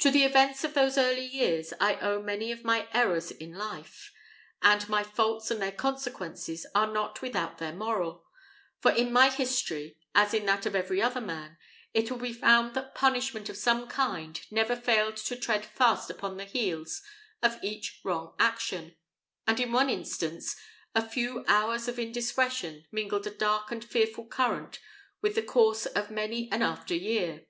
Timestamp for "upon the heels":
16.10-17.00